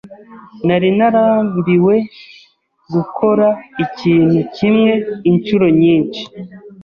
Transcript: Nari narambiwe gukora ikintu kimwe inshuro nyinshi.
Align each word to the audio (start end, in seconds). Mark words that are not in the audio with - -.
Nari 0.65 0.89
narambiwe 0.97 1.95
gukora 2.93 3.47
ikintu 3.85 4.39
kimwe 4.55 4.91
inshuro 5.29 5.65
nyinshi. 5.81 6.23